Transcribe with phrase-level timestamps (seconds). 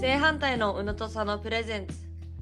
[0.00, 1.94] 正反対の宇野と佐野プレゼンツ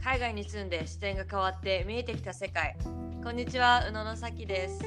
[0.04, 2.76] 海外に住んで視点が変わって見えてきた世界
[3.24, 4.78] こんにちは宇野のさきです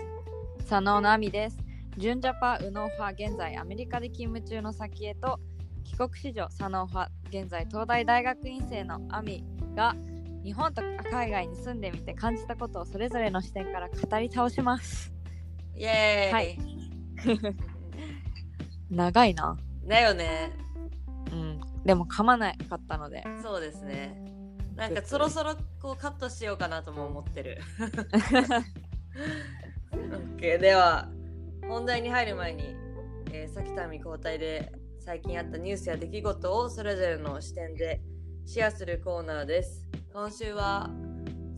[0.60, 1.58] 佐野奈美です。
[1.98, 5.40] 純ジャパ宇野派現在アメリカで勤務中の先へと
[5.84, 9.44] 帰国子女佐野派現在東大大学院生の亜美
[9.76, 9.96] が
[10.44, 15.12] 日本と海外に住んでみて感じたことをそれぞれの視点から語り倒します。
[15.76, 16.60] イエーイ、はい
[18.92, 19.58] 長いな。
[19.88, 20.69] だよねうん。
[21.86, 23.24] でも噛まなかったので。
[23.42, 24.22] そうですね。
[24.76, 27.60] なんかそろそろこうカットしようかなとも思ってる。
[29.92, 31.10] OK では
[31.68, 32.76] 本題に入る前に、
[33.32, 38.02] えー、先民交代で最近あったニュースや出来事をそれぞれの視点で
[38.46, 39.86] シェアするコーナーです。
[40.14, 40.90] 今週は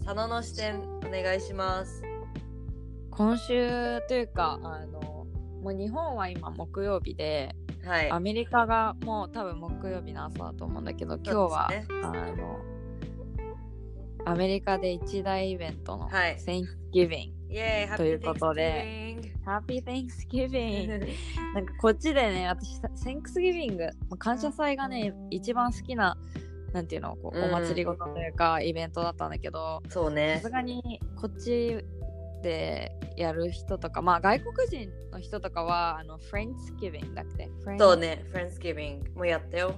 [0.03, 2.01] 佐野の視点お願いします。
[3.11, 5.27] 今週というか、あの、
[5.61, 8.11] もう日本は今木曜日で、はい。
[8.11, 11.69] アメリカがもう多分木曜日の朝だと思うんだけど、今日は、
[12.03, 12.59] あの
[14.25, 16.37] アメリカで一大イベントのはい。
[16.37, 20.87] Thanksgiving、イエーイということで Happy Thanksgiving!
[21.53, 23.77] なんかこっちでね私 Thanksgiving
[24.09, 26.17] まあ感謝祭がね一番好きな
[26.73, 27.45] なんていうのこううん。
[27.45, 30.39] お祭りごとというか、イベントだったんだけどさそうね。
[30.41, 31.83] すがにこっち
[32.41, 37.49] でやる人とかまあ外国人の人とかはあの Friendsgiving だっけ？
[37.77, 38.25] そうね。
[38.33, 39.75] Friendsgiving もうやったよ。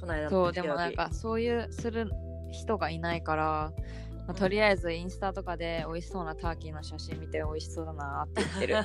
[0.00, 2.10] この間のそうでもなんかそういうする
[2.50, 3.72] 人がいないから、
[4.26, 8.76] まあとりあえずインスタとかで美味しそうなターキーの写真見て美味しそうだなって言ってる。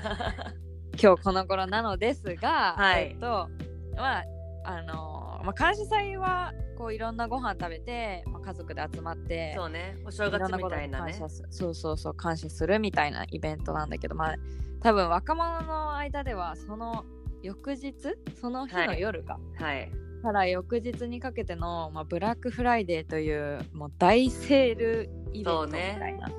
[1.02, 3.12] 今日この頃なのですが、はい。
[3.12, 3.50] えっと
[3.96, 4.26] まあ
[4.66, 9.98] あのまあ、感謝祭はこういろんなご飯食べて、まあ、家族で集まってそうね。
[10.06, 11.12] お正月なことにみたいなね。
[11.12, 14.36] 感謝すそうそうそう感謝するみたいなイベントなんだけどまあ
[14.82, 17.06] 多分若者の間ではその
[17.42, 17.94] 翌日
[18.40, 19.92] その日の夜か、はい。
[20.22, 26.30] から翌日にかけての、まあ、ブラックフライデーというもう大セールイベントみたいな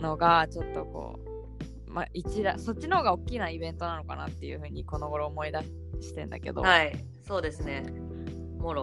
[0.00, 1.18] のがちょっとこ
[1.88, 5.62] う、まあ、一だそっちの方が大きなイベントなのかなっていうふうにこの頃思い出
[6.00, 6.96] してんだけど、はい。
[7.26, 7.82] そうですね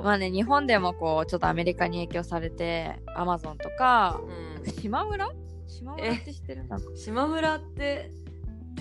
[0.01, 4.21] まあね日本でもこうちょっとアメリカに影響されてアマゾンとか
[4.63, 4.71] うん。
[4.71, 5.29] 島村？
[5.67, 6.67] 島村って知ってる？
[6.67, 6.87] なんか。
[6.95, 8.11] 島村って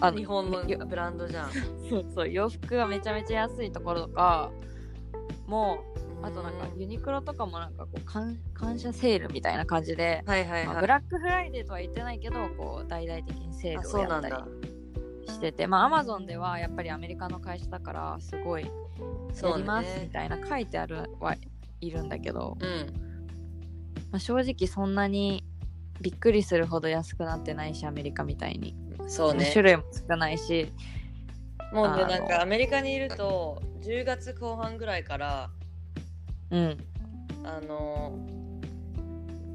[0.01, 1.51] あの日本のよブランドじゃん。
[1.89, 4.51] そうそう洋服がめちゃめちゃ安いところとか
[5.47, 5.79] も
[6.23, 14.35] うあとなんかうユニクロとかもなんかこう感感謝セールみたいな感じで、はいはいはい、まあブラックフライデーとは言ってないけどこう大々的にセーあルをやったり
[15.27, 20.11] しててまあアマゾンではやっぱりアメリカの会社だからすごいやりますみね。
[20.13, 21.37] たいな書いてあるは
[21.81, 22.93] いるんだけど、うん。
[24.11, 25.45] まあ、正直そんなに
[26.01, 28.75] びっくりするほど安くなってないしアメリカみたいに、
[29.09, 29.49] そうね。
[29.53, 30.73] 種類も少ないし。
[31.73, 32.07] もうねあの。
[32.09, 35.51] なんかアメリカにいると10月後半ぐらいから
[36.51, 36.79] うん。
[37.45, 38.13] あの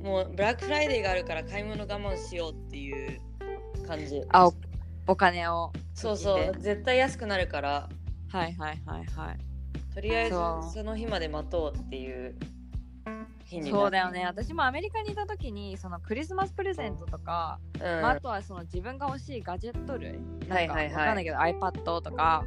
[0.03, 3.19] もうブラックフライデーがあるから買い物我慢しようっていう
[3.87, 4.21] 感じ。
[4.29, 4.53] あお
[5.07, 5.71] お金を。
[5.93, 7.89] そうそう絶対安くなるから
[8.29, 9.37] はいはいはいはい。
[9.93, 12.35] とりあえずその日まで待とうっていう
[13.45, 14.25] 日になそうだよね。
[14.25, 17.81] 私もアメリカにいた時にそのクリスマスプレゼントとか、うん。
[17.81, 20.13] まあ、あとはその自分が欲しいガジェット類。
[20.13, 20.93] なんかはいはいはい。
[20.93, 22.43] わかんないけど iPad とか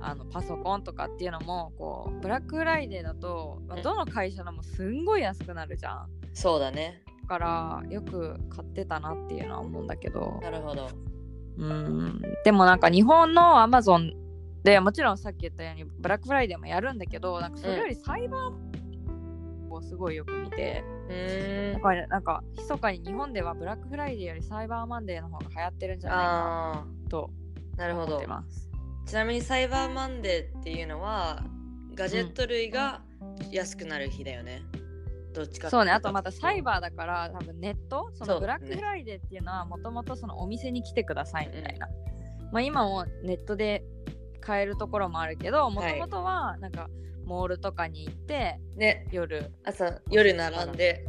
[0.00, 3.82] あのパソコンとかっていうのもこうブラックフライデーだと、まあうん。
[3.82, 6.08] どの会社でもすんごい安くなるじゃん。
[6.32, 7.02] そうだね。
[7.22, 10.38] だからよく買ってたなっていうのは思うんだけど。
[10.42, 10.88] なるほど。
[11.58, 12.22] うん。
[12.44, 14.12] でもなんか日本の Amazon
[14.66, 21.70] でもちろんさっき言ったようにブラックフライデーもやるんだけどなんかそれよりサイバーをすごいよく見て、うー。
[21.70, 26.86] んだからなんか密かに日本ではブラックフライデーよりサイバーマンデーの方が流行ってるんじゃないか
[27.76, 28.06] なるほど。
[28.06, 28.68] 思ってます。
[29.06, 31.44] ちなみにサイバーマンデーっていうのは
[31.94, 33.02] ガジェット類が
[33.52, 34.62] 安くなる日だよね、
[35.32, 35.92] どっちかそうね。
[35.92, 41.86] あとまたサイバーだから多分ネットそのブラックフライデーっていうのはもともとそのお店に来てくださいみたいな、
[42.50, 43.84] まあ今もネットで
[44.46, 46.88] 買えるところもあるけどもともとはなんか
[47.24, 49.08] モールとかに行ってね。
[49.10, 49.52] 夜。
[49.64, 51.04] 朝夜並んで。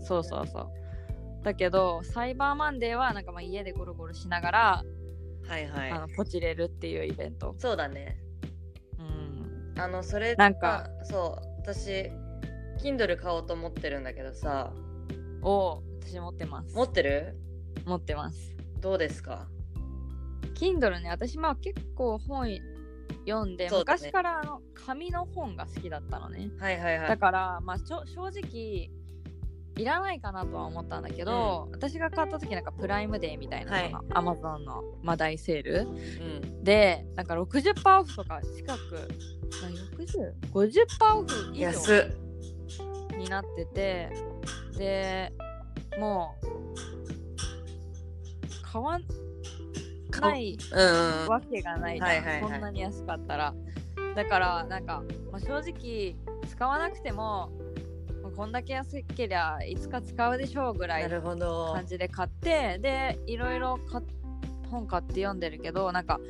[0.00, 1.44] そうそうそう。
[1.44, 4.84] だけどサイバーマンデーはなんかまあ家でゴロゴロしながら、
[5.46, 5.90] はいはい。
[5.90, 8.18] あのポチれるっていうイベント、そうだね。
[8.98, 11.48] うん、あのそれなんかあそう。
[11.60, 12.10] 私
[12.82, 14.72] Kindle 買おうと思ってるんだけどさ。
[15.44, 16.74] を私持ってます。
[16.76, 17.36] 持ってる？
[17.84, 18.54] 持ってます。
[18.80, 19.48] どうですか
[20.54, 22.48] ？Kindle ね私まあ結構本
[23.26, 23.76] 読んで、ね。
[23.76, 26.50] 昔からあの紙の本が好きだったのね。
[26.58, 27.08] はいはいはい。
[27.08, 28.90] だからまあちょ正直
[29.76, 33.90] いらないかなとは思ったんだけど、私が買った時なんかプライムデーみたいな、はい。
[33.90, 35.86] その Amazon の、まあ、大セール。
[35.88, 36.64] うん。
[36.64, 38.94] でなんか60%オフとか近く
[39.60, 39.70] まあ
[40.52, 44.10] 60?50% オフ以上になってて
[44.76, 45.32] で
[45.98, 46.46] もう
[48.62, 48.98] 買わ
[50.20, 51.28] ないうんうん。
[51.28, 53.54] わけがないじゃん、こんなに安かったら。
[54.14, 56.14] だからなんか、まあ、正直
[56.48, 57.50] 使わなくても
[58.22, 61.72] まあこんだけ安けりゃいつか使うでしょうぐらないるほど。
[61.74, 64.02] 感じで買ってでいろいろか
[64.70, 66.20] 本買って読んでるけどなんか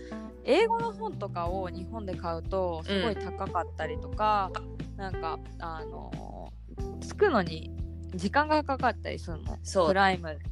[0.44, 4.50] 英語の本とかを日本で買うとすごい高かったりとか、
[4.96, 6.52] なんかあの
[7.00, 7.70] つくのに
[8.14, 9.56] 時間がかかったりするの。
[9.62, 9.88] そう。
[9.88, 10.37] プライム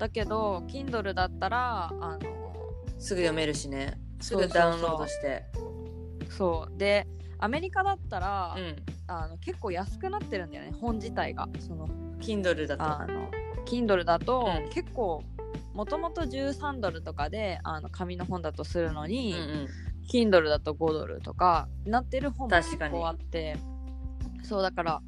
[0.00, 2.20] だけど Kindle だったらあの
[2.98, 4.00] すぐ読めるしね。
[4.18, 5.44] すぐダウンロードして。
[6.30, 6.78] そう。
[6.78, 7.06] で
[7.38, 8.76] アメリカだったら、うん。
[9.06, 11.48] あの結構安くなってるんだよね本自体が。
[11.58, 11.86] その
[12.18, 12.82] Kindle だと。
[12.82, 13.30] あの
[13.66, 14.70] Kindle だと、うん。
[14.70, 15.22] 結構
[15.74, 19.68] もともと13ドルとかであの紙の本だとするのうんに、うん。
[20.10, 23.58] Kindle だと5ドルとかなってる本も結構あって。
[24.44, 25.02] そうだから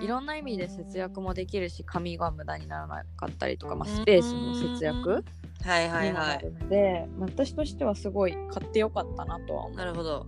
[0.00, 5.24] いろんな意味で節約もできるし紙が無駄にならなかったりとか、まあ、スペースの節約
[5.62, 9.76] はいはいにもはないるので、まあ私としてはすごい買ってよかったなとは思う。
[9.76, 10.26] なるほど。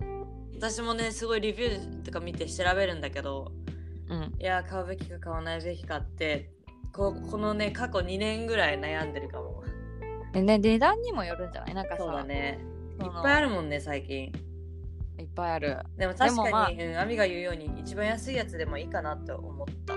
[0.55, 3.51] 私もねすごいレビューとか見て調べるんだけど
[4.09, 6.49] うん、いや買うべきか買わないべきかって
[6.91, 9.63] ここのね過去2年ぐらい悩んでるかも。
[10.33, 11.73] でね値段にもよるんじゃない？
[11.73, 12.59] なんかさそうだね。
[13.01, 14.31] いっぱいあるもんね最近
[15.23, 15.77] いっぱいある。
[15.97, 19.95] でも確かにまあうん、アミが言うように一番安いやつでもいいかなって思った。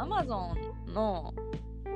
[0.00, 0.54] アマゾ
[0.88, 1.34] ンの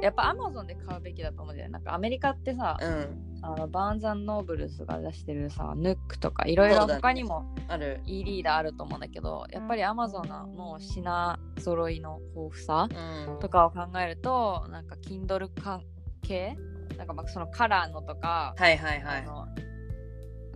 [0.02, 1.72] やっぱアマゾンで買うべきだと思うんだよね。
[1.72, 3.22] なんかアメリカってさ、うん。
[3.43, 8.00] あのバーンザンノーブルスが出してるさヌックとかいろいろ他にもある。
[8.04, 12.88] e リーダーあると思うんだけどやっぱりアマゾンの品揃いの豊富さ
[13.28, 13.38] うん。
[13.38, 15.82] とかを考えるとなんか Kindle 関
[16.22, 16.56] 係
[16.96, 19.26] なんかまあそのカラーのとか、はいはいはい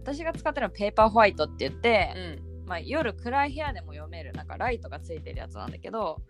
[0.03, 2.51] 私が使ってるのはペーパーホワイトって言って、うん。
[2.71, 6.23] まあ、夜暗い部屋でも読めるなんかライトがついてるやつなんだけど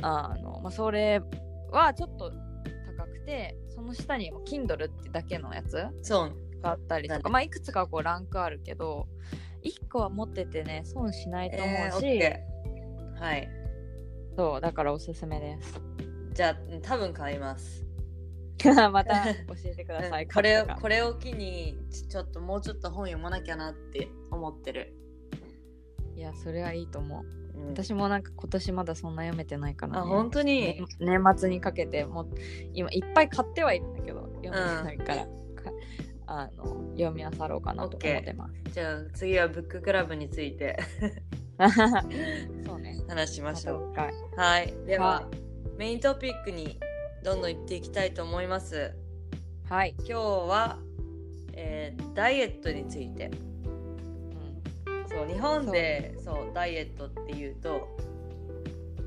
[0.00, 1.20] あの、まあ、それ
[1.70, 2.32] はちょっと
[2.96, 6.60] 高くてその下にも Kindle ってだけのやつそう。
[6.62, 9.08] があったりとか、まあ、いくつかこうランクあるけど
[9.62, 13.20] 1個は持っててね損しないと思えー、うし、オッケー。
[13.20, 13.48] はい。
[14.36, 15.80] そうだからおすすめです。
[16.32, 17.84] じゃあ多分買います
[18.90, 24.94] また教えてくださいうん これをこれを機にちちょっともうちょっと本読まなきゃなって思ってる、
[26.16, 27.58] いやそれはいいと思う。
[27.58, 27.68] うん。
[27.70, 32.28] 私もなんか今年まだそんな読めてないから、ね、あ本当に、ね年末にかけてもう
[32.74, 35.30] 今いっぱい買ってはいるんだけど読めてないから、か
[36.26, 36.64] あの
[36.96, 38.72] 読み漁ろうかなと思ってます。
[38.72, 40.78] じゃあ次はブッククラブについて。
[42.66, 43.00] そうね。
[43.08, 43.92] 話しましょう。
[43.96, 44.72] まはい。
[44.86, 45.28] では、は
[45.76, 46.78] メイントピックに
[47.28, 48.94] どんどん行っていきたいと思います。
[49.68, 49.94] はい。
[49.98, 50.78] 今日は、
[51.52, 53.30] えーダイエットについて。
[54.86, 55.08] うん。
[55.10, 57.86] そう日本でそうダイエットっていうと、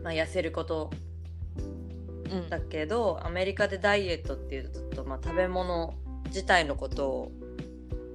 [0.03, 0.91] まあ、痩せること
[2.29, 2.47] うん。
[2.47, 5.95] だけどアメリカでダイエットっていうとちょっと、まあ、食べ物
[6.27, 7.31] 自体のことを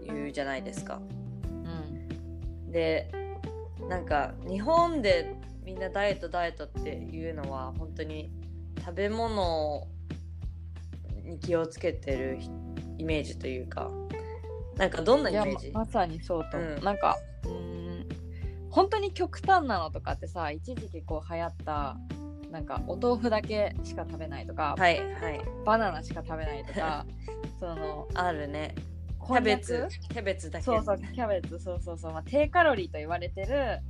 [0.04, 1.00] 言うじゃないですか。
[1.42, 2.70] うん。
[2.70, 3.10] で
[3.88, 8.30] なんか日本でみんなダイエットダイエットっていうのは本当に
[8.84, 9.88] 食べ物
[11.26, 12.50] に気をつけてるひ
[12.98, 13.90] イメージというか
[14.76, 15.70] なんかどんないイやメージ？
[15.72, 16.70] ままさにそうと思う。
[16.76, 16.84] うん。
[16.84, 18.08] なんかうーん
[18.70, 21.96] 本当に極端なのとかってさ一時期こう流行った
[22.50, 25.40] なんかお豆腐だけしか食べないとか、はいはい。
[25.64, 27.06] バナナしか食べないとか
[27.58, 28.74] そのあるね。
[29.26, 30.64] キャベツキャベツだけ。
[30.64, 33.80] そうそうキャベツそうそうそう、まあ、低カロリーと言われてる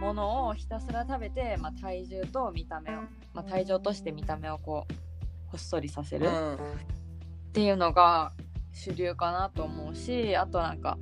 [0.00, 3.02] ものをひたすら食べて、まあ、体重と見た目を、
[3.34, 4.92] まあ、体重として見た目をこう
[5.52, 6.24] ほっそりさせる。
[6.26, 6.58] っうん。
[7.52, 8.32] ていうのが
[8.72, 10.96] 主流かなと思うしあとなんか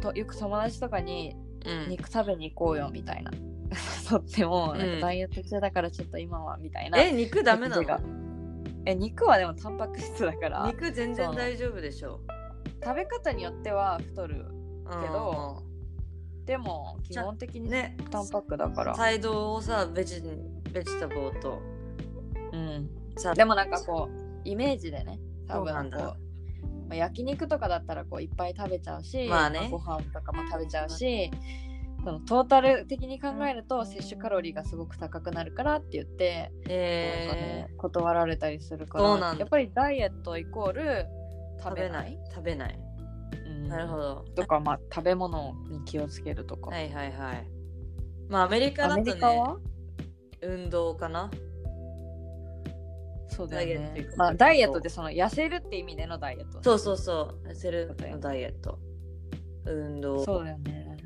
[0.00, 3.30] とよく友達とかにうん肉食べに行こうよみたいな。
[4.10, 4.94] 誘ってもなんうん。
[5.00, 7.84] かダイエット中だからちょっと今はみたいな、え肉ダメなの？
[8.86, 10.66] え肉はでもタンパク質だから。
[10.66, 12.20] 肉全然大丈夫でしょ。
[12.82, 14.46] 食べ方によっては太る
[14.86, 15.62] うんけど
[16.46, 17.94] でも基本的にね。
[18.10, 20.22] タンパクだから、サイドをさベジ
[20.72, 21.60] ベジタブルと。
[22.52, 25.98] うん、さでもなんかこうイメージでね多そうなんだ。
[25.98, 29.68] 分こう、まあ、焼肉とかだったらこういっぱい食べちゃうし、まあね。
[29.70, 31.30] ご飯とかも食べちゃうし
[32.04, 41.06] そのトータル的に考えると摂取カロリーがすごく高くなるからって言って、えね断られたりするからやっぱりダイエットイコールー、
[41.62, 42.78] 食べない食べない。
[43.46, 43.68] うん。
[43.68, 44.24] なるほど。
[44.36, 47.46] とかまあ食べ物に気をつけるとか、はいはいはい。
[48.28, 49.56] まあアメリカだアとねメリカは？
[50.40, 51.30] 運動かな
[53.28, 54.10] そうだよダイエットっていうか。
[54.10, 56.62] ねまあ、ダイエットってその痩せるって意味でのダイエット。
[56.62, 57.48] そうそうそう。
[57.48, 58.78] 痩せるのダイエット。
[59.66, 60.24] 運動。
[60.24, 60.96] そうだよね。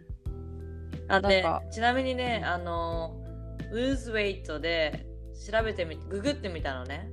[1.09, 3.21] あでちなみにねあの
[3.73, 5.05] lose weight で
[5.51, 7.11] 調べてみググってみたのね。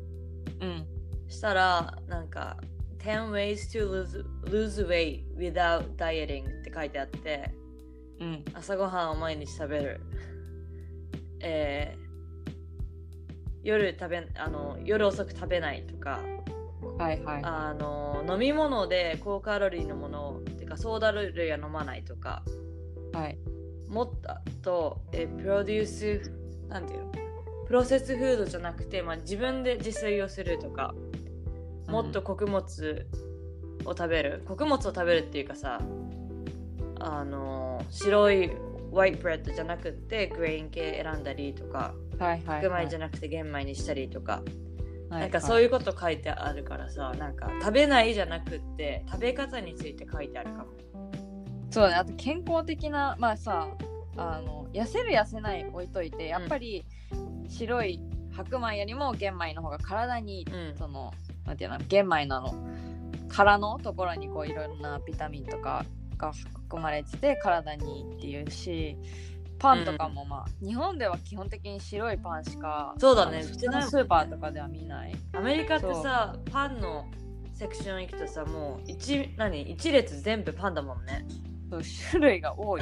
[0.62, 0.88] うん。
[1.28, 2.58] したらなんか
[3.00, 7.52] 10 ways to lose, lose weight without dieting って書いてあって。
[8.20, 8.46] うん。
[8.54, 10.02] 朝ごはんを毎日食べる。
[11.42, 12.09] えー
[13.64, 16.20] 夜食べあの夜遅く食べないとか
[16.98, 17.42] はいはい。
[17.44, 22.44] あの飲み物で高カロリーのものてかソーダ類は飲まないとか
[23.14, 23.38] はい。
[23.88, 24.10] もっ
[24.62, 26.32] とえプロデュース
[26.68, 27.12] なんていうの？
[27.66, 30.96] プロセスフードじゃなくて、まあ、自分で自炊をするとか
[31.88, 33.08] もっと穀物
[33.86, 35.80] を食べる、穀物を食べるっていうかさ
[37.00, 38.48] あの白い
[38.92, 44.42] ホワイトブレッドじゃなくてグレイン系選んだりとかはいはい白米じゃなくて玄米にしたりとか、
[45.10, 50.66] ななんかそういうこと書いてあるからさなんか食べないじゃなくって食べ方について書いてあるかも。
[51.72, 53.68] そうだねあと健康的なまあさ
[54.18, 56.86] あの痩せる痩せない置いといてやっぱり
[57.48, 58.00] 白い
[58.36, 60.78] 白米よりも玄米の方が体にいい、うん。
[60.78, 61.14] その
[61.46, 62.54] なんていうの玄米なの
[63.28, 65.86] 殻のところにこういろんなビタミンとか
[66.18, 68.98] が含まれてて体にいいっていうし
[69.60, 75.16] パンとかもまあ、日本では基本的に白いパンしかそうだね普通のスーパーとかでは見ない。
[75.34, 77.06] アメリカってさパンの
[77.54, 81.26] セクション行くとさもう一何一列全部パンだもんね。
[81.70, 82.82] そう種類が多い。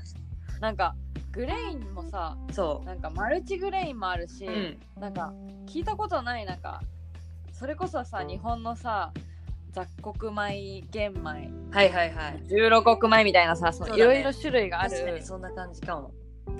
[0.60, 0.94] なんか
[1.32, 4.78] グレインもさそなんかマルチグレインもあるし、ううん。
[5.00, 5.32] なんか
[5.66, 6.82] 聞いたことないなんか
[7.52, 9.12] それこそさ日本のさ
[9.78, 11.22] 雑穀米玄米。
[11.22, 12.42] はいはいはい。
[12.48, 15.12] 16穀米みたいなさそのいろいろ種類がある。
[15.12, 16.12] にそんな感じかも。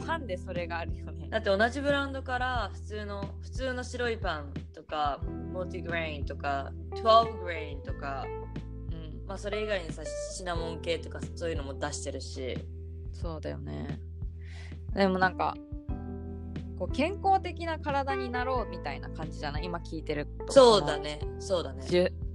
[0.06, 1.28] パンでそれがあるよね。
[1.28, 5.20] だって同じブランドから普通の普通の白いパンとか
[5.52, 8.24] モルティグレインとか12グレインとか
[8.92, 9.26] うん。
[9.26, 10.02] まあそれ以外にさ
[10.36, 12.56] シナモン系とかそういうのも出してるし。
[13.12, 13.98] そうだよね。
[14.94, 15.56] でもなんか
[16.78, 19.64] こう健康的な体になろうみたいな感じじゃない？
[19.64, 20.52] 今聞いてると。
[20.52, 21.18] そうだね。
[21.40, 21.82] そうだね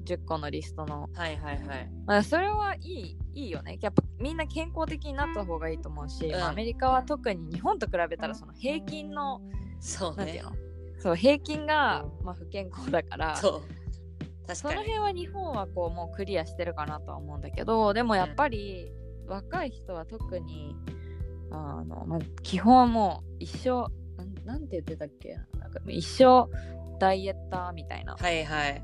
[0.06, 1.90] 10, 10個のリストの、はいはいはい。
[2.06, 3.78] まあ、それはいいいいよね。
[3.82, 6.32] やっぱみんな健康的になった方がいいと思うし、うん。
[6.34, 9.42] まあアメリカは特に日本と比べたらその平均の
[9.80, 10.18] そうね。
[10.18, 10.52] なんていうの？
[11.00, 13.62] そう平均が、まあ、不健康だからそう。
[14.48, 18.92] 確その辺は日本はこうもうクリアしてるかなとは思うんだけどでもやっぱり
[19.26, 20.76] 若い人は特に
[21.50, 25.38] あの、まあ、基本はもう一生なんなんて言ってたっけ？
[25.60, 26.50] なんか一生
[27.00, 28.84] ダイエッターみたいな、はいはい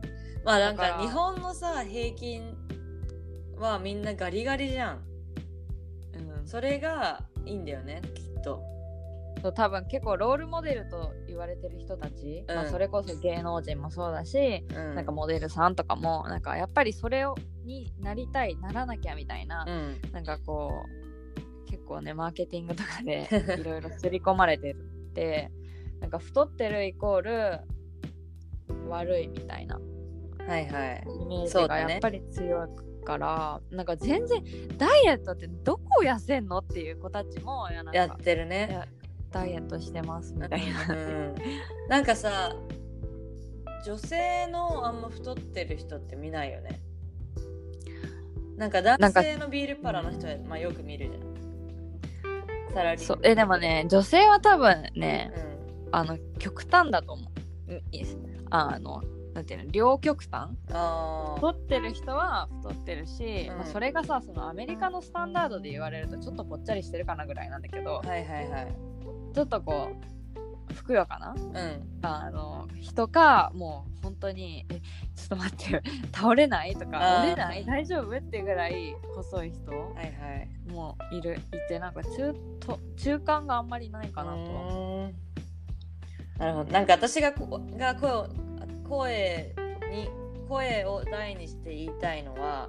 [0.49, 2.57] まあなんだか日本のさ平均
[3.59, 5.03] はみんなガリガリじゃん。
[6.39, 8.59] うん、それがいいんだよねきっと。
[9.43, 14.95] そう多分結構ロールモデルと言われてる人たち、まあ、うんそれこそ芸能人もそうだし、うん。
[14.95, 20.01] なんかモデルさんとかもなんかやっぱりそれをになりたいならなきゃみたいな、うん。
[20.11, 20.83] なんかこ
[21.67, 23.29] う結構ねマーケティングとかで
[23.61, 25.51] いろいろ刷り込まれてるって
[25.99, 27.59] なんか太ってるイコール
[28.89, 29.79] 悪いみたいな
[30.49, 31.03] はいはい。
[31.21, 34.43] イメージがやっぱり強いから、なんか全然
[34.77, 38.81] ダイエットってどこを痩せんのっていう子たちもいやってるね。
[39.31, 40.95] ダイエットしてますみたいな。
[40.95, 41.35] うん。
[41.87, 42.55] なんかさ
[43.85, 46.81] 女性のあんま太ってる人って見ないよね。
[48.57, 52.73] なんか男性のビールパラの人は、まあ、よく見るじゃん。
[52.73, 53.07] サラリーマン。
[53.07, 55.31] そうえでもね女性は多分ね
[55.85, 55.95] う、ん。
[55.95, 57.29] あの極端だと思う。
[58.49, 60.49] あのなんていうの両極端？
[60.71, 63.57] あ太ってる人は太ってるし、うん。
[63.57, 68.75] まあ、それがさそのアメリカのスタンダードで言われるとちょっとぽっちゃりしてるかなぐらいなんだけどあはいはいはい。
[69.33, 69.89] ちょっとこ
[70.69, 71.35] うふくよかな？
[71.35, 71.89] うん。
[72.01, 74.75] あの人かもう本当にえ
[75.15, 75.83] ちょっと待って
[76.13, 76.75] 倒れない？
[76.75, 77.19] とあかー。
[77.21, 77.65] 折れない？
[77.65, 78.17] 大丈夫？
[78.17, 79.71] ってぐらい細い人。
[79.71, 80.11] はいは
[80.71, 80.73] い。
[80.73, 84.45] もいるいてなんか中と中間があんまりないかなとはう。
[84.45, 85.15] ーん。
[86.37, 86.71] なるほど。
[86.71, 88.27] なんか私がこが声を
[88.89, 89.55] 声
[89.91, 90.09] に
[90.49, 92.67] 声を大にして言いたいのは、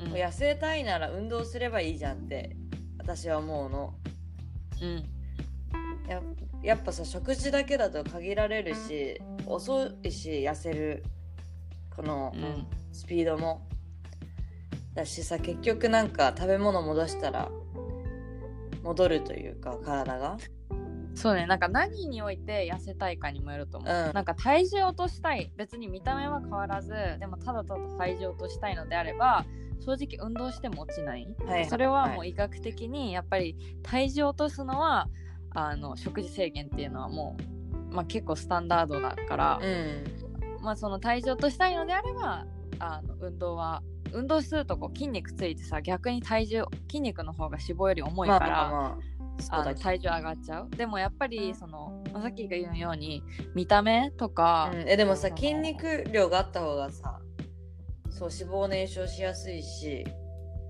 [0.00, 0.12] うん。
[0.12, 2.56] 痩せたいなら運動すればいいじゃんって
[2.98, 3.94] 私は思うの。
[4.80, 5.04] うん。
[6.08, 6.22] や
[6.62, 11.04] やっぱさ食事だけだと限られるし遅いし痩せる。
[11.94, 12.66] このうん。
[12.92, 13.66] スピードも。
[14.94, 17.48] だしさ結局なんか食べ物戻したら
[18.82, 20.38] 戻るというか体が
[21.18, 21.46] そうね。
[21.46, 24.12] なんか何において痩せたいかにもよると思う、うん。
[24.14, 25.52] なんか体重落としたい。
[25.56, 29.44] 別に見た目は変わらずでもただただ体重落としたいのであれば
[29.80, 35.08] 正直運動しても落ちない、はいそれはもはいう医学的にやっぱり体重落とすのは
[35.50, 37.36] あの食事制限っていうのはも
[37.90, 40.04] う、まあ、結構スタンダードだから、うん。
[40.62, 42.46] まあ、その体重落としたいのであれば
[42.78, 43.82] あの運動は
[44.12, 50.70] 運動するとこう筋肉ついてさ逆に体重筋肉の方が脂肪より重いまあから、まあまあの体重上がっちゃう？
[50.70, 53.22] でもやっぱりそのまあさっきが言うように
[53.54, 57.20] 見た目とか、うん、えでもさ筋肉量があった方がさ
[58.10, 60.04] そう脂肪燃焼しやすいし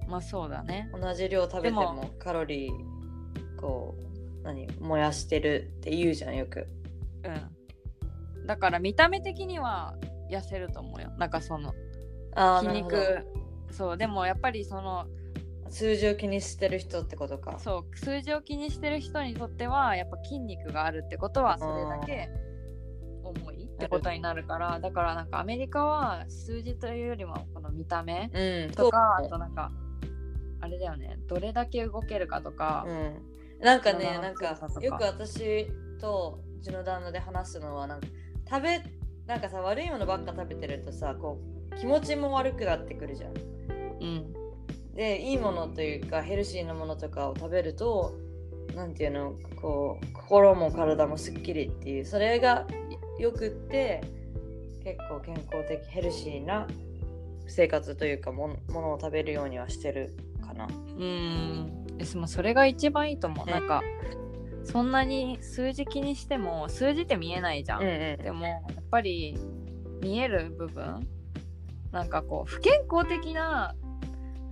[0.06, 0.90] まあそうだね。
[0.98, 2.72] 同じ量食べてでももカロリー
[3.60, 3.96] こ
[4.40, 4.66] う何？
[4.80, 6.66] 燃やしてるって言うじゃんよく。
[7.24, 7.28] う
[8.42, 8.46] ん。
[8.46, 9.94] だから見た目的には
[10.30, 11.10] 痩せると思うよ。
[11.18, 11.74] なんかその
[12.60, 13.26] 筋肉
[13.70, 15.06] そうでもやっぱりその
[15.70, 17.58] 数字を気にしてる人ってことか。
[17.58, 22.30] そう数字を気にしてる人にとってはやっぱ筋肉があるってことはそれだけ
[23.22, 29.70] 重いってことになるからだからなんかアメリカは数字というよりもこの見た目うんとかあそうとなんか
[30.60, 35.68] あれだよねどれだけ動けるかとか、うん、なんかねなんかよく私
[36.00, 38.06] とうちの旦那で話すのはなんか
[38.50, 38.82] 食べ
[39.26, 41.38] なんかさ悪いものばっか食べてるとさこ
[41.72, 43.34] う気持ちも悪くなってくるじゃん。
[44.00, 44.37] うん
[44.98, 48.18] でいいものというかヘルシーなものとかを食べると
[48.74, 52.66] なんていうのこう心も体もすっきりっていうそれが
[53.20, 54.02] よくって
[54.82, 56.66] 結構健康的ヘルシーな
[57.46, 60.66] 生活というかもものを食べるようにはしてるかな。
[60.66, 61.86] うん。
[61.96, 63.82] ですもそれが一番いいと思う、ねなんか
[64.64, 68.24] そんなに数字気にしても数字って見えないじゃん、うんうん。
[68.24, 69.38] でもやっぱり
[70.02, 71.06] 見える部分。
[71.92, 73.74] なんかこう不健康的な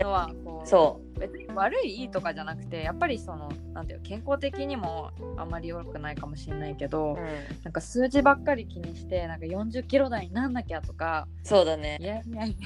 [0.01, 11.99] のはこうそ別に悪いいいとかじゃなくてやっぱりそのなんていうの健康的にもあまり良くないかもしれないけど、う、うん、なんか数字ばっかり気にしてなんか40キロ台になんなきゃとかそうだね。
[12.01, 12.05] い。
[12.05, 12.57] やいやい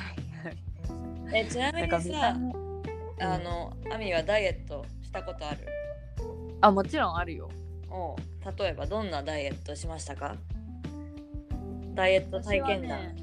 [1.33, 2.37] えちなみにさ
[3.21, 5.59] あのアミはダイエットしたことある？
[6.61, 7.49] あもちろんあるよ。
[7.91, 8.17] おう。
[8.59, 10.35] 例えばどんなダイエットしましたか？
[11.95, 13.15] ダイエット体験談、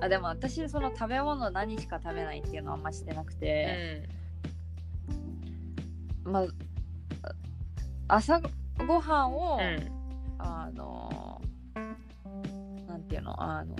[0.00, 4.08] あでも私その食べ物何しか食べないっていうのはあんましてなくて、
[6.24, 6.46] まあ
[8.08, 8.40] 朝
[8.86, 9.94] ごはんを、うん。
[9.94, 10.00] うん
[10.42, 11.40] あの
[12.88, 13.76] なんていうのあの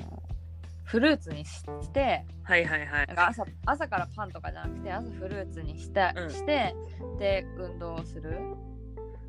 [0.84, 3.06] フルーツにしてはいはいはい。
[3.16, 6.30] 朝朝からパンとかじゃなくて朝フルーツにして,、うん。
[6.30, 6.74] して
[7.18, 8.38] で運動をする。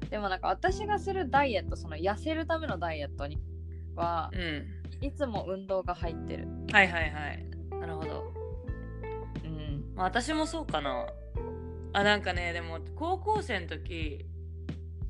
[0.10, 3.40] でもなんか私がするダイエットその痩せるためのダイエットに
[3.96, 6.48] はうんいつも運動が入ってる。
[6.72, 7.46] はいはいはい。
[7.80, 8.34] なるほど。
[9.44, 9.84] うん。
[9.96, 11.08] まあ私もそうかな。
[11.94, 14.26] あなんかねでも高校生の時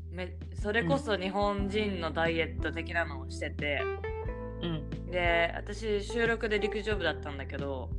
[0.09, 3.81] めそれこそ日本人のダイエット的なのをしてて、
[4.61, 5.11] うん。
[5.11, 7.89] で私収録で陸上部だったんだけど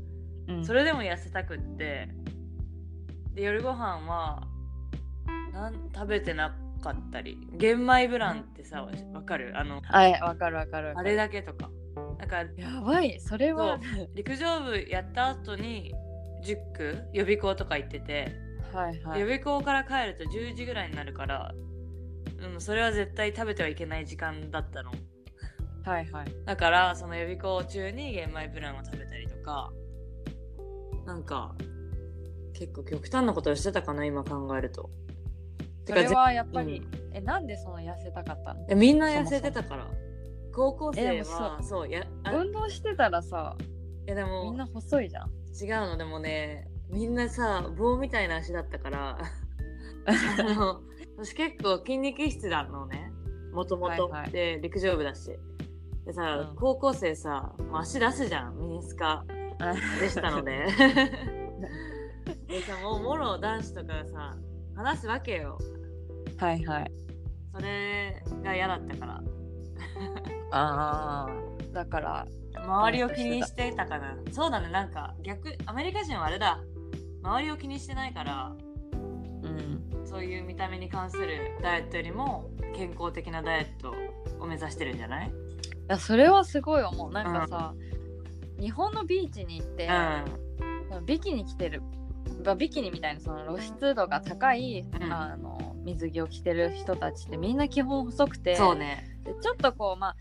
[0.48, 0.64] うん。
[0.64, 2.08] それでも痩せたくって。
[3.34, 4.46] で夜ご飯は
[5.52, 7.38] なん食べてなかったり。
[7.54, 9.52] 玄米ブランってさわかる？
[9.56, 11.08] あのはいわかるわかるわかる。
[11.08, 11.70] あれだけとか。
[12.18, 13.18] なんかやばい。
[13.20, 13.80] それは
[14.14, 15.94] 陸上部やった後に
[16.44, 17.04] 塾？
[17.14, 18.32] 予備校とか行ってて、
[18.74, 19.20] はいはい。
[19.20, 21.54] 予備校から帰ると10時ぐらいになるから、
[22.38, 24.90] うん、それは絶対食べてはいけない時間だったの。
[25.84, 26.26] はいはい。
[26.44, 29.72] だからその予備校中に玄米ブランを食べたりとか。
[31.04, 31.56] なんか
[32.52, 34.88] 結構極端なことをしてたかな今考えると
[35.84, 39.88] それぜはやっぱり、うえなんでその痩せたかったのえみんな痩せてたから。
[40.54, 41.90] 高校生はそう。
[41.90, 43.56] やあ運動してたらさ
[44.06, 45.28] いやでもみんな細いじゃん。
[45.28, 49.18] 違うのでもねみんなさ棒みたいな足だったから
[50.06, 50.82] あの
[51.16, 53.12] 私結構筋肉質なのね。
[53.52, 54.10] もともと。
[54.30, 55.30] で陸上部だし。
[56.04, 56.56] でさ、うん。
[56.56, 59.24] 高校生さ足出すじゃんミニスカ。
[60.00, 60.66] でしたので。
[62.46, 64.36] でさもうもろ男子とかがさ
[64.74, 65.58] 話すわけよ
[66.42, 66.90] はいはい。
[67.54, 69.22] それが嫌だったから。
[70.50, 71.28] ああ
[71.72, 72.26] だから
[72.56, 74.16] 周りを気にしてたかな。
[74.32, 74.68] そうだね。
[74.70, 76.60] なんか逆アメリカ人はあれだ。
[77.22, 78.52] 周りを気にしてないから
[79.42, 79.80] うん。
[80.04, 83.94] そういう見た目に関するダイエットよりも健康的なダイエット
[84.42, 85.28] を目指してるんじゃない？
[85.28, 85.32] い
[85.86, 87.12] やそれはすごい思う。
[87.12, 87.72] なんかさ、
[88.58, 89.88] 日本のビーチに行って、
[90.88, 91.82] そのビキニ着てる。
[92.44, 95.12] まあビキニみたいなその露出度が高い、うん。
[95.12, 99.04] あの水着を着てる人たちってみんな基本細くてそうね。
[99.24, 100.14] でちょっとこうま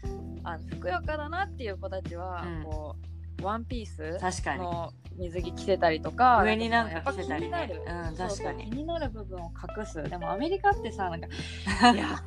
[0.43, 2.63] ああのふくよかだなっていう子たちは、うん。
[2.63, 2.95] こ
[3.41, 4.61] うワンピース確かに。
[4.61, 7.71] の水着着てたりとか上になんか着てたりね。
[7.85, 8.69] うん確かに。
[8.69, 10.01] 気になる部分を隠す。
[10.03, 11.27] でもアメリカってさなんか
[11.93, 12.21] いや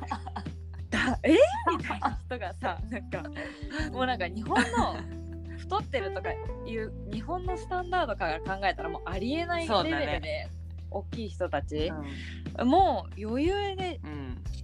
[0.89, 1.37] だえ？
[1.77, 3.23] みたいな人がさなんか
[3.91, 4.95] もうなんか日本の
[5.57, 10.47] 太ってるとかいう日本のスタンダードから考えたらもうありえないレベルで
[10.95, 11.91] 大きい人たち、
[12.57, 13.99] うもう余裕で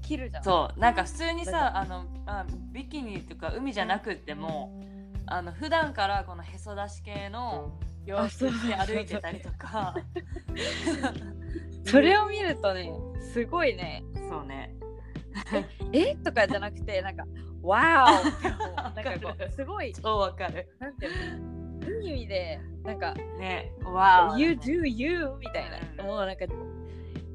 [0.01, 0.43] 切るじゃん。
[0.43, 0.79] そう。
[0.79, 4.81] なんか普通にださあのあビキニとか海じゃなくっても
[5.25, 9.93] あの普段からこのへそ出し系の洋服着て歩いてたりとか。
[11.85, 12.93] それを見るとね
[13.33, 14.03] すごいね。
[14.29, 14.75] そうね。
[15.91, 17.25] えとかじゃなくてなんか
[17.61, 18.75] 「わーお!」って思う。
[18.75, 19.93] なんかこうすごい。
[19.93, 20.69] そうわかる。
[20.79, 21.60] なんていうの？
[22.03, 23.71] いい意味でなんかね
[24.37, 25.65] 「You do you」みたい
[25.97, 26.25] な、もう？
[26.25, 26.45] なんか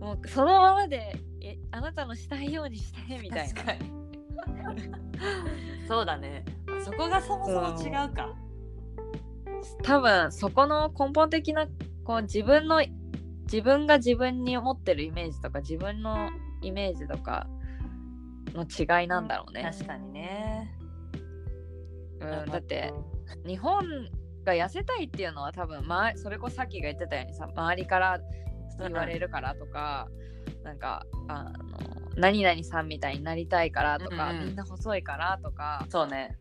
[0.00, 0.28] もう？
[0.28, 2.68] そのままでえあなたのしたいよう？
[2.68, 3.62] にしてみたいな
[5.88, 6.06] そう？
[6.06, 6.44] だね
[6.84, 7.92] そこがそもそも違う？
[8.14, 8.34] か
[9.82, 11.66] 多分そこの根本的な
[12.04, 12.22] こう？
[12.22, 12.84] 自分の
[13.44, 16.30] 自分が自分に持ってるイメージとか自分の
[16.62, 17.46] イメージとか
[18.54, 19.52] の違いなんだろう？
[19.52, 19.62] ね。
[19.62, 20.76] 確かにね
[22.20, 22.24] う？
[22.24, 22.92] ん、だって
[23.46, 23.84] 日本
[24.46, 28.20] が痩せたいっていうのは多分、ま、それこそさっきが言ってたようにさ周りから
[28.78, 30.08] 言われるからとか、
[30.62, 31.52] なんかあの
[32.16, 35.86] 何々さんみたいになりたいからとか、うんうんみんな細いからとか。
[35.90, 36.38] そうね。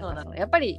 [0.00, 0.78] そうだそのやっぱり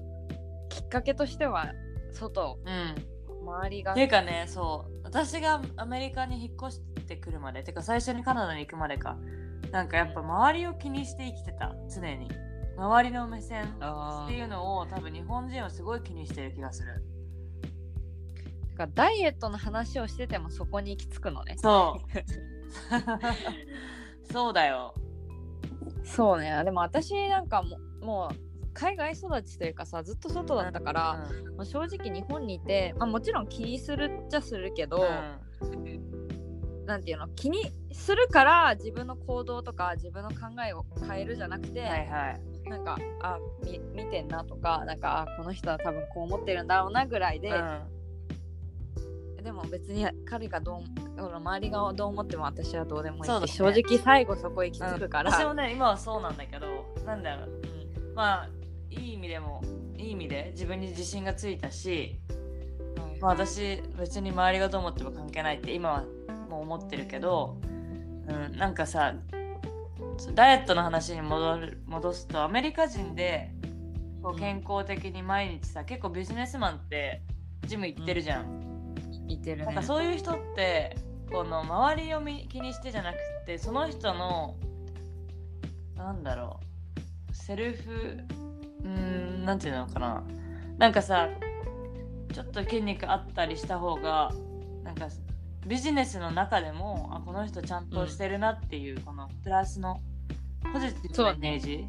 [0.69, 1.73] きっかけとしては
[2.11, 2.59] 外。
[2.65, 2.95] うん。
[3.41, 3.93] 周りが。
[3.93, 5.01] ていうかねそう。
[5.03, 9.17] 私がアメリカに引っ越してくるまでてか最初にカナダに行くまでか。
[9.71, 11.75] なんかやっぱ周りを気にして生きてた。
[11.93, 12.29] 常に
[12.79, 17.03] 周りの目線っていうのを多分日本人はすごい気にしてる気がする。
[18.69, 21.55] てかダイエットの話をしててもそこに行き着くのね。
[21.57, 22.01] そう。
[24.31, 24.93] そうだよ。
[26.03, 26.63] そうね。
[26.63, 28.35] でも私なんかももう
[28.73, 35.05] 海外育ちというかさずっと外だったから、うんまあ正直日本にいて、まあ、もちろん気にするっちゃするけど、
[36.85, 37.27] なんていうの？
[37.29, 47.51] 気にするから自分の行動とか自分の考えを変えるじゃなくて、はいはいなんかあみ見てんなとかなんかあこの人は多分こう思ってるんだろうなぐらいで、
[49.43, 53.51] でも別に彼がどう周りがどう思っても私はどうでもいいそうだね。
[53.51, 56.67] 正直最後そこ行き着くから、私もね今はそうなんだけど
[57.05, 57.49] なんだろう。
[57.49, 58.13] うん。
[58.15, 58.49] まあ
[58.91, 59.63] いい意味でも
[59.97, 62.19] いい意味で自分に自信がついたし、
[62.97, 66.03] はいまあ、私別に周りがどう思っても関係ないって今は
[66.49, 67.57] もう思ってるけど、
[68.27, 69.13] うん、なんかさ
[70.35, 73.51] ダイエットの話に戻る戻すとアメリカ人で
[74.21, 77.21] こう健康的に毎日さ結構ビジネスマンって
[77.65, 78.95] ジム行ってるじゃん。
[79.27, 79.65] いてるね。
[79.65, 80.97] なんかそういう人って
[81.31, 84.55] この周りを見気にしてじゃなくてその人の
[85.95, 86.59] なんだろ
[87.31, 87.91] うセルフ
[88.83, 90.23] うーんなんていうのかな。
[90.77, 91.29] なんかさ
[92.33, 94.31] ちょっと筋肉あったりした方が
[94.83, 95.07] なんか
[95.67, 99.99] ビジネスの中でもあこの人ちゃんとしてるなっていう、このプラスの
[100.73, 101.87] ポジティブなイメージ？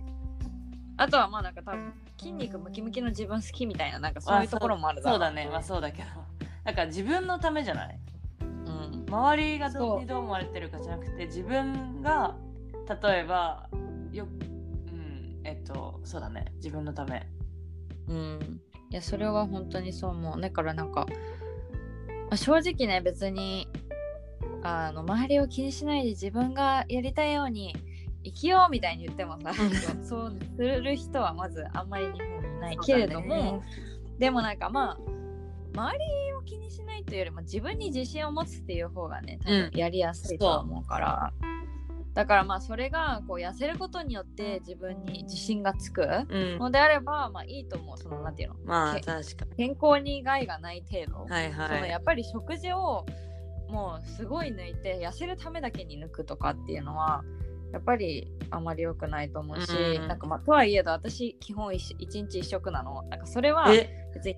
[0.96, 5.48] あとはまあなんか多分筋肉ムキムキの自分好きみたいななんかそういうところもあるそうだね。
[5.50, 6.08] まあそうだけど。
[6.64, 7.98] なんか自分のためじゃない？
[8.40, 9.06] うん。
[9.08, 10.06] 周りがどそう。
[10.06, 12.36] どう思われてるかじゃなくて自分が
[13.02, 13.68] 例えば
[14.12, 16.44] ようんえっとそうだね。
[16.56, 17.26] 自分のため。
[18.08, 18.60] うん。
[18.90, 20.40] いやそれは本当にそう思う。
[20.40, 21.14] だからなんか、ま
[22.32, 23.68] あ正直ね別に
[24.62, 27.74] あの周りを気にしないで自分がやりたいように
[28.24, 29.52] 生きようみたいに言ってもさ
[30.04, 33.62] そうする人はまずあんまり日本にいないけれども、
[34.18, 34.98] でもなんかまあ
[35.74, 39.78] 周りを気にしないというよりも自分に自信を持つっていう方がね多分うん。
[39.78, 41.33] やりやすいとは思うから、
[42.12, 46.06] だからまあそれがこう痩せることによって自分に自信がつく。
[46.28, 46.59] うん。
[46.59, 47.98] のであればまあいいと思う。
[47.98, 48.54] そのなんていうの？
[48.64, 51.52] まあけ確か健康に害がない程度、にはい。
[51.52, 53.06] そのはいやっぱり食事を
[53.70, 57.22] もうすごい抜いて痩せるためだけに抜くとかっていうのは
[57.72, 60.09] やっぱりあまり良くないと思うし、うん。
[60.09, 63.02] なんかまあとはいえど私基本一一日一食なの。
[63.04, 64.11] なんかそれはえ？
[64.14, 64.37] 別に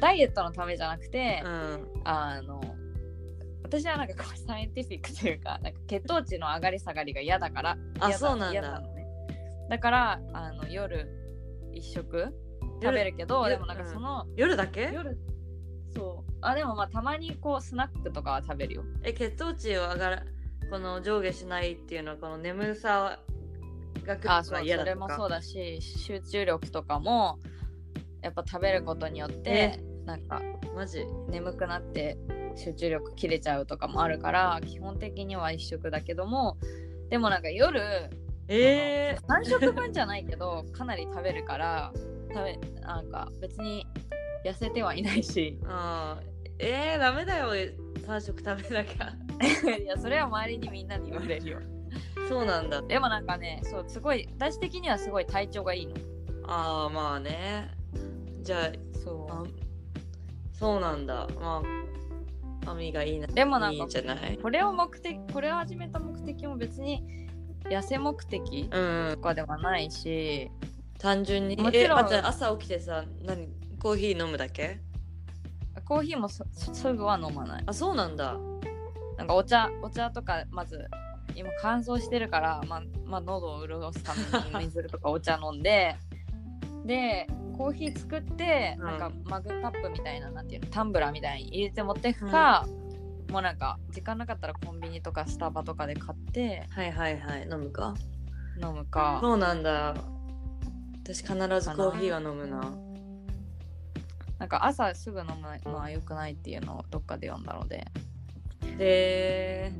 [0.00, 1.86] ダイエットのためじゃなくて、うん。
[2.04, 2.60] あの
[3.62, 8.80] 私はなんかこうサイエンティフィックというかなんか血糖値の上がり下がりが嫌だからあ嫌そうなんだ。
[8.80, 9.06] ね、
[9.68, 11.08] だからあの夜
[11.72, 12.34] 一食
[12.82, 13.50] 食べるけど夜？
[13.50, 14.90] でもなんかその、夜だけ？
[14.92, 15.18] 夜
[15.94, 16.32] そう。
[16.40, 18.84] あでもまあたまにこうスナックとかは食べるよ。
[19.02, 20.24] え血糖値を上がら
[20.70, 23.20] この上下しないっていうのはこの眠さ
[24.04, 24.94] が来る嫌だとか。
[24.94, 27.38] れもそうだし集中力とかも
[28.22, 30.42] やっぱ食べることによってなんか
[30.74, 31.04] マジ？
[31.28, 32.18] 眠くなって
[32.56, 36.56] 集中力切れちゃうとかもあるから基本的には一食だけども
[37.10, 38.10] でもなんか夜
[38.50, 41.92] えー、3食分じゃないけどかなり食べるから
[42.32, 43.86] 食べなんか別に
[44.44, 45.58] 痩せてはいないし。
[45.66, 49.12] あーえー、ダメだよ3食食べなきゃ
[49.82, 51.58] いやそれは周りにみんなに言われるよ。
[52.28, 52.82] そうなんだ。
[52.82, 55.94] でもなんかねそうすごい私的にはすごい体調がいいの。
[56.46, 57.70] ああまあね。
[58.42, 59.44] じゃあそあ
[60.52, 61.26] そうなんだ。
[61.40, 61.62] ま
[62.66, 64.36] あアミがいいなでもなんかいいんじゃない？
[64.38, 67.26] これを目的これを始めた目的も別に
[67.64, 68.78] 痩せ目的う
[69.12, 70.50] んとかではないし、
[70.98, 71.98] 単純にもちろん。
[72.00, 73.48] 朝起きてさ何
[73.78, 74.80] コーヒー飲むだけ？
[75.86, 77.62] コーヒーもそすぐは飲まない。
[77.64, 78.36] あそうなんだ
[79.18, 80.88] なんかお茶お茶とかまず
[81.34, 85.96] 今乾燥してるから、まあまあ、喉を潤すために水とかお茶飲んで
[86.86, 87.26] で
[87.56, 88.86] コーヒー作って、うん。
[88.86, 92.66] なんかマグカップみたいななんていうのタンブラーみたいに入れて持ってくか、
[93.30, 97.42] もうなんか時間なかったらコンビニとかスタバとかで買ってはいはいはい。
[97.42, 97.94] 飲むか？
[98.62, 99.18] 飲むか。
[99.20, 99.94] そうなんだ。
[101.02, 101.36] 私必ず
[101.74, 102.72] コーヒーは飲むな。
[104.38, 107.84] なんか朝すぐ飲むのは良くないっていうのをどっかで読んだので
[108.76, 109.72] で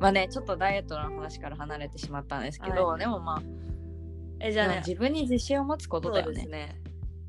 [0.00, 3.00] まあねちょっとダイエットの話から離れてしまったんですけど、はい。
[3.00, 3.42] でもまあ
[4.40, 6.46] えじゃあね自分に自信を持つことだよね。
[6.46, 6.80] ね。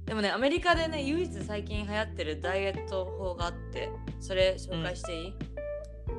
[0.05, 5.35] でもねアメリカでね唯一最近流行ってるダイエット法があってそれ紹介してい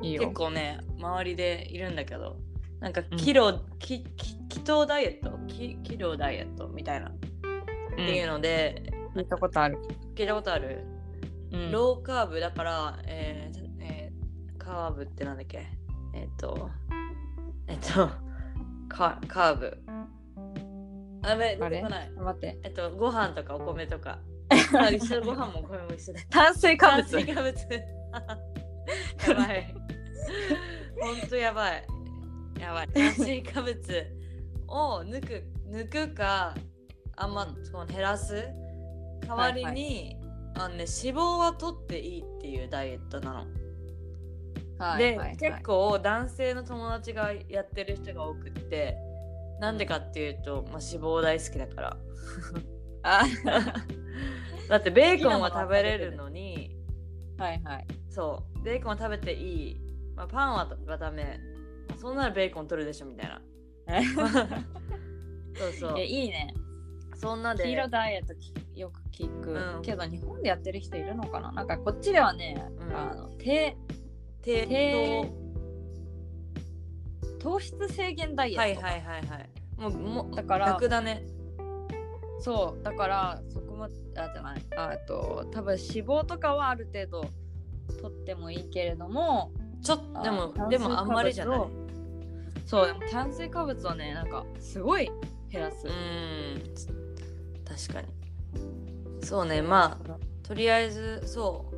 [0.01, 0.23] い、いいよ。
[0.23, 2.37] 結構ね周りでいるんだけど
[2.79, 3.17] なんかうん。
[3.17, 5.37] キロ、きき気糖ダイエット？
[5.47, 7.07] きキロダイエットみたいな。
[7.07, 7.11] っ
[7.95, 9.77] ていうので、聞いたことある、
[10.15, 10.83] 聞いたことある、
[11.51, 11.71] うん。
[11.71, 13.64] ローカーブだから、えーえー
[14.65, 15.65] カーブってなんだっけ？
[16.13, 16.69] えっ、と
[17.67, 18.09] えっ、と
[18.89, 19.77] カカーブ。
[21.23, 22.11] あやべ出てこない。
[22.11, 22.59] 待って。
[22.63, 24.19] えっとご飯とかお米とか。
[24.79, 26.19] あ一緒ご飯もお米も一緒だ。
[26.29, 27.11] 炭水化物。
[27.11, 27.55] 炭水化物。
[29.27, 29.75] やばい。
[31.01, 31.87] ほんとやばい。
[32.59, 32.87] やばい。
[32.89, 33.75] 炭水化物
[34.67, 36.55] を抜く抜くか
[37.17, 38.47] あんまうんその減らす？
[39.27, 40.17] 代わりに、
[40.55, 40.85] あのね、脂
[41.17, 43.45] 肪は取っていいっていうダイエットなの。
[44.77, 45.37] で、はいはいはい。
[45.37, 48.97] 結構男性の友達がやってる人が多くって
[49.59, 51.97] なんでかっていうと、まあ、脂肪大好きだから。
[53.03, 53.23] あ
[54.67, 56.75] だってベーコンは食べれるのに
[57.37, 57.87] はいはい。
[58.09, 58.63] そう。
[58.63, 59.81] ベーコンは食べていい、
[60.15, 61.39] まあ、パンははダメ、
[61.89, 63.41] まあ、そんならベーコン取るでしょみたいな。
[65.55, 65.99] そうそう。
[65.99, 66.53] えいいね。
[67.15, 67.63] そんなで。
[67.65, 69.81] 黄色ダイエットきよく聞く、うん。
[69.81, 71.51] けど日本でやってる人いるのかな？
[71.51, 72.95] なんかこっちではね、うん。
[72.95, 73.77] あの低
[74.45, 75.31] 低低
[77.39, 79.49] 糖質制限ダイエット、はいはいはいはい。
[79.81, 81.23] もうもうだから楽だね。
[82.39, 84.61] そうだからそこもあじゃない。
[84.77, 87.27] ああと多分脂肪とかはある程度
[87.99, 91.59] 取ってもいいけれどもちょっとでもあでもあんまりじゃない。
[92.67, 95.09] そうでも炭水化物をねなんかすごい
[95.49, 95.87] 減らす。
[95.87, 96.75] う、ーん。
[97.65, 99.25] 確かに。
[99.25, 101.75] そうねまあとりあえずそう。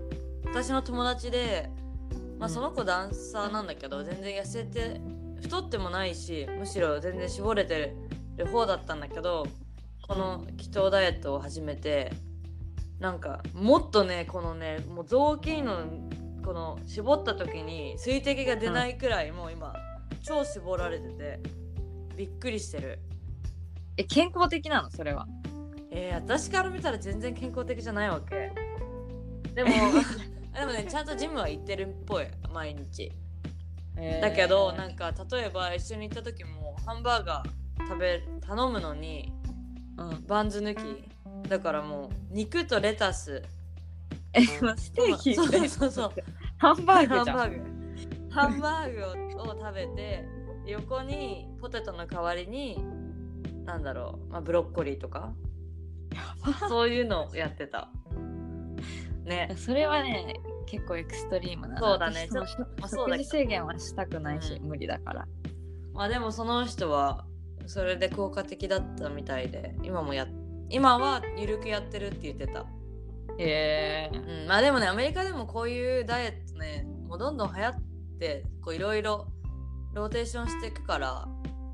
[0.50, 1.70] 私の友達で、
[2.38, 2.54] まあ、うん。
[2.54, 5.02] その子ダンサーなんだけど、全然痩せて
[5.42, 7.96] 太ってもないしむしろ全然絞れて
[8.38, 9.48] る方だったんだけど
[10.08, 12.12] この気糖ダイエットを始めて
[13.00, 15.84] なんかもっとねこのねもう雑巾の
[16.44, 19.74] この絞った時に水滴が出ないくらい、もう今
[20.24, 21.40] 超絞られてて
[22.16, 23.00] びっくりしてる。
[23.98, 24.90] え健康的なの？
[24.90, 25.28] それは。
[25.92, 28.54] えー、私から見たら全然健康的じゃないわけ。
[29.54, 29.70] でも
[30.58, 33.12] でもねちゃんとジムは行ってるっぽい毎日。
[34.22, 39.34] だけどなんか例えば一緒に行った時もハンバーガー食べ頼むのに
[39.98, 41.50] うん、バンズ抜き。
[41.50, 43.44] だからもう肉とレタス。
[44.34, 46.12] えステーキそうそうそう
[46.58, 48.30] ハンバーグハンバーグ。
[48.30, 50.26] ハンバーグをを食べて
[50.66, 52.84] 横にポテトの代わりに
[53.66, 55.34] なんだろう、まあ、ブロッコリーとか。
[56.70, 57.90] そういうのをやってた。
[59.26, 59.54] ね。
[59.58, 60.37] それはね
[60.68, 61.80] 結構エクストリームな。
[61.80, 62.30] そうだね。
[62.32, 64.68] ちょっと食事制限はしたくないし、うん。
[64.68, 65.28] 無理だから。
[65.94, 67.26] まあでもその人は
[67.66, 70.28] それで効果的だったみたいで今もや
[70.70, 72.66] 今はゆるくやってるって言ってた、
[73.40, 74.16] へえ。
[74.16, 77.74] うん、まあでもねアメリカでもこういうダイエットねもうどんどん流行っ
[78.20, 79.28] てこういろいろ
[79.94, 81.28] ローテーションしていくから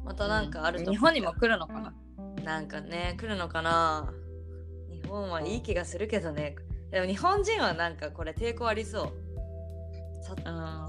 [0.05, 0.93] またなんかあると思う。
[0.93, 1.93] 日本にも来るのかな？
[2.43, 4.13] なんかね来るのかな？
[4.89, 6.55] 日本はいい気がするけどね
[6.93, 10.23] でも日本人はなんかこれ抵抗ありそう。
[10.23, 10.35] さ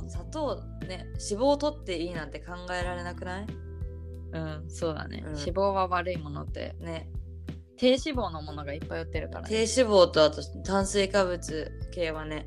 [0.02, 0.08] うん。
[0.10, 3.46] 砂糖ね脂肪を取っていいなんて考えられなくない？
[4.32, 5.32] うんそうだね、うん。
[5.32, 6.76] 脂肪は悪いものって。
[6.78, 7.08] ね。
[7.76, 12.46] 低脂肪のものがいっぱい売ってるから、低ね、脂肪とあと炭水化物系はね、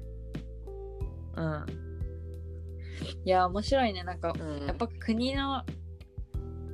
[1.35, 1.65] うん。
[3.25, 4.03] いや面白いね。
[4.03, 5.63] なんかうん、やっぱ国の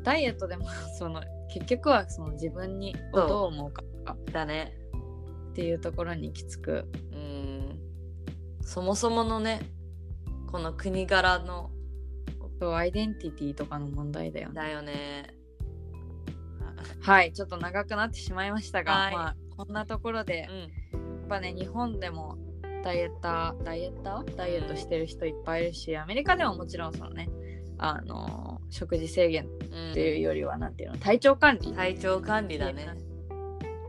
[0.04, 0.67] ダイエットでも
[1.00, 3.84] その結局はその自分にどう思うか
[4.32, 4.78] だね
[5.54, 6.86] っていうところに行き着く。
[7.12, 7.80] うん。
[8.63, 9.62] そもそものね
[10.52, 11.70] この国柄の
[12.60, 14.56] そうアイデンティティとかの問題だよね。
[14.56, 15.28] だよね。
[17.02, 19.13] はいちょっと長くなってしまいましたが、はい。
[19.13, 20.60] まあこんなところでうん。
[20.60, 20.68] や
[21.26, 22.38] っぱね日本でも
[22.84, 24.36] ダイエッターダイエッター？
[24.36, 27.30] ダイエットしてる人いっぱいいるしアメリカでももちろんそのね
[27.78, 31.72] あの食事制限っていうよりはなんていうの体調管理。
[31.74, 32.88] 体調管理だね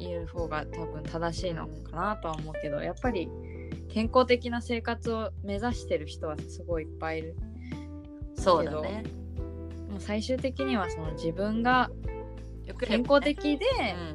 [0.09, 3.29] いう方が多分正しいのかなとは思うけどやっぱり
[3.88, 7.37] 健康的な生活を目指してる人はすごいいっぱいいる
[8.37, 9.05] そうだね
[9.88, 11.90] もう最終的にはその自分が
[12.81, 13.67] 健康的で、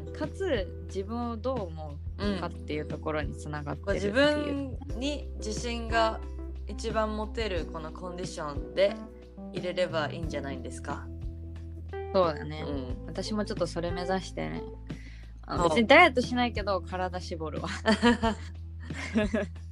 [0.03, 4.25] うんかつ自分をどう思うかっていうところにつながってるっていう、自
[4.91, 6.19] 分に自信が
[6.67, 8.95] 一番持てるこのコンディションで
[9.53, 11.07] 入れればいいんじゃないんですか。
[12.13, 14.63] そうだね、うん、私もちょっとそれ目指してね
[15.57, 17.69] 別にダイエットしないけど体絞るわ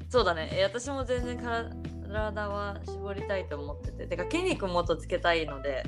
[0.09, 0.49] そうだね。
[0.53, 4.07] え私も全然体は絞りたいと思ってて。
[4.07, 5.83] てか筋肉もっとつけたいので、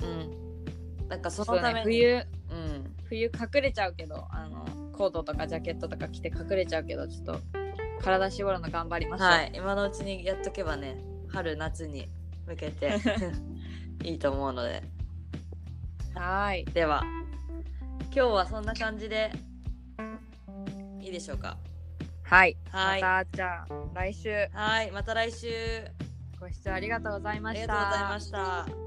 [0.00, 1.76] うんなんかそのために。
[1.76, 2.96] ね冬うん。
[3.04, 7.40] 冬隠れちゃうけどあのコートとかジャケットとか着て隠れちゃうけどちょっと
[8.02, 9.52] 体絞るの頑張りましょう、はい。
[9.54, 12.08] 今のうちにやっとけばね、春夏に
[12.46, 12.94] 向けて
[14.04, 14.82] いいと思うので。
[16.14, 17.02] はーいでは、
[18.16, 19.30] 今日はそんな感じで
[21.02, 21.58] いいでしょうか？
[22.22, 24.90] はいはいまたじゃあ来週はい。
[24.90, 25.50] また来週。
[26.40, 28.85] ご視聴ありがとうございましたありがとうございました。